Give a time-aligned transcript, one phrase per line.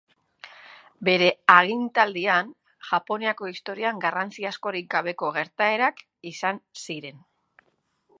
[1.09, 1.25] Bere
[1.55, 2.49] agintaldian,
[2.87, 7.21] Japoniako historian garrantzi askorik gabeko gertaerak izan ziren.